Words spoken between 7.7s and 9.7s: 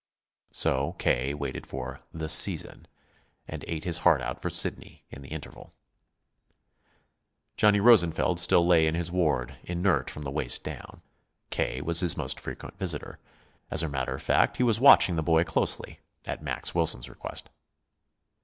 Rosenfeld still lay in his ward,